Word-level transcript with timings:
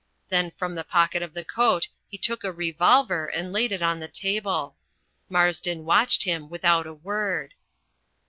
Then 0.29 0.49
from 0.57 0.73
the 0.73 0.83
pocket 0.83 1.21
of 1.21 1.35
the 1.35 1.45
coat 1.45 1.87
he 2.07 2.17
took 2.17 2.43
a 2.43 2.51
revolver 2.51 3.27
and 3.27 3.53
laid 3.53 3.71
it 3.71 3.83
on 3.83 3.99
the 3.99 4.07
table. 4.07 4.75
Marsden 5.29 5.85
watched 5.85 6.23
him 6.23 6.49
without 6.49 6.87
a 6.87 6.93
word. 6.95 7.53